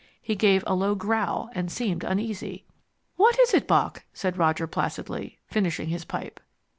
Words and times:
He 0.19 0.33
gave 0.35 0.63
a 0.65 0.73
low 0.73 0.95
growl, 0.95 1.51
and 1.53 1.71
seemed 1.71 2.03
uneasy. 2.03 2.65
"What 3.17 3.37
is 3.37 3.53
it, 3.53 3.67
Bock?" 3.67 4.03
said 4.15 4.35
Roger 4.35 4.65
placidly, 4.65 5.37
finishing 5.47 5.89
his 5.89 6.05
pipe. 6.05 6.39